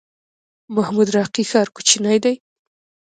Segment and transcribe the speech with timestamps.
[0.75, 2.35] محمود راقي ښار کوچنی دی؟